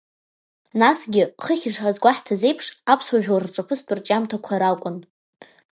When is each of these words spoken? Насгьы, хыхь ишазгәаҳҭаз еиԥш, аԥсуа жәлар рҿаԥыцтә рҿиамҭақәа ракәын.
Насгьы, 0.79 1.23
хыхь 1.43 1.65
ишазгәаҳҭаз 1.69 2.41
еиԥш, 2.47 2.67
аԥсуа 2.91 3.19
жәлар 3.23 3.43
рҿаԥыцтә 3.47 3.93
рҿиамҭақәа 3.97 4.55
ракәын. 4.61 4.97